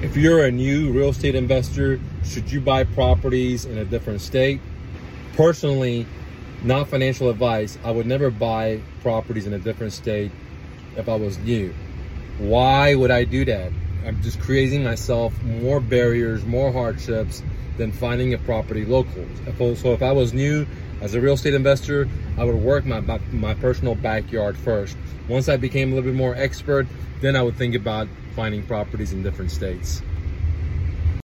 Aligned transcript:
If 0.00 0.16
you're 0.16 0.44
a 0.44 0.52
new 0.52 0.92
real 0.92 1.08
estate 1.08 1.34
investor, 1.34 1.98
should 2.22 2.52
you 2.52 2.60
buy 2.60 2.84
properties 2.84 3.64
in 3.64 3.78
a 3.78 3.84
different 3.84 4.20
state? 4.20 4.60
Personally, 5.34 6.06
not 6.62 6.86
financial 6.86 7.30
advice, 7.30 7.76
I 7.82 7.90
would 7.90 8.06
never 8.06 8.30
buy 8.30 8.80
properties 9.02 9.48
in 9.48 9.54
a 9.54 9.58
different 9.58 9.92
state 9.92 10.30
if 10.96 11.08
I 11.08 11.16
was 11.16 11.36
new. 11.38 11.74
Why 12.38 12.94
would 12.94 13.10
I 13.10 13.24
do 13.24 13.44
that? 13.46 13.72
I'm 14.06 14.22
just 14.22 14.38
creating 14.38 14.84
myself 14.84 15.34
more 15.42 15.80
barriers, 15.80 16.44
more 16.44 16.70
hardships 16.70 17.42
than 17.76 17.90
finding 17.90 18.34
a 18.34 18.38
property 18.38 18.84
local. 18.84 19.26
So 19.74 19.94
if 19.94 20.02
I 20.02 20.12
was 20.12 20.32
new 20.32 20.64
as 21.00 21.14
a 21.14 21.20
real 21.20 21.34
estate 21.34 21.54
investor, 21.54 22.08
I 22.36 22.44
would 22.44 22.56
work 22.56 22.84
my, 22.84 23.00
my 23.30 23.54
personal 23.54 23.94
backyard 23.94 24.56
first. 24.56 24.96
Once 25.28 25.48
I 25.48 25.56
became 25.56 25.92
a 25.92 25.94
little 25.94 26.10
bit 26.10 26.16
more 26.16 26.34
expert, 26.34 26.86
then 27.20 27.36
I 27.36 27.42
would 27.42 27.56
think 27.56 27.74
about 27.74 28.08
finding 28.34 28.62
properties 28.62 29.12
in 29.12 29.22
different 29.22 29.50
states. 29.50 30.02